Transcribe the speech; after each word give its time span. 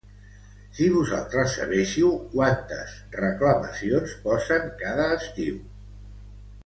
Si 0.77 0.85
vosaltres 0.93 1.51
sabéssiu 1.59 2.09
quantes 2.31 2.95
reclamacions 3.25 4.17
posen 4.25 4.67
cada 4.81 5.07
estiu. 5.19 5.61